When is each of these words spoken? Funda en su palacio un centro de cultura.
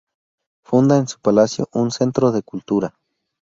Funda 0.63 0.97
en 0.97 1.07
su 1.07 1.19
palacio 1.19 1.69
un 1.73 1.91
centro 1.91 2.31
de 2.31 2.41
cultura. 2.41 2.95